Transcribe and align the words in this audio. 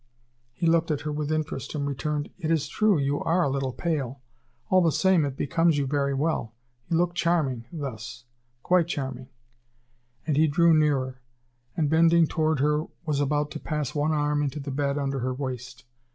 He 0.55 0.65
looked 0.65 0.89
at 0.89 1.01
her 1.01 1.11
with 1.11 1.31
interest, 1.31 1.75
and 1.75 1.85
returned: 1.85 2.31
"It 2.39 2.49
is 2.49 2.67
true, 2.67 2.97
you 2.97 3.19
are 3.21 3.43
a 3.43 3.49
little 3.51 3.71
pale. 3.71 4.19
All 4.71 4.81
the 4.81 4.91
same, 4.91 5.23
it 5.25 5.37
becomes 5.37 5.77
you 5.77 5.85
very 5.85 6.15
well. 6.15 6.55
You 6.89 6.97
look 6.97 7.13
charming 7.13 7.65
thus 7.71 8.25
quite 8.63 8.87
charming." 8.87 9.27
And 10.25 10.37
he 10.37 10.47
drew 10.47 10.73
nearer, 10.73 11.21
and 11.77 11.87
bending 11.87 12.25
toward 12.25 12.59
her 12.61 12.87
was 13.05 13.19
about 13.19 13.51
to 13.51 13.59
pass 13.59 13.93
one 13.93 14.11
arm 14.11 14.41
into 14.41 14.59
the 14.59 14.71
bed 14.71 14.97
under 14.97 15.19
her 15.19 15.35
waist. 15.35 15.83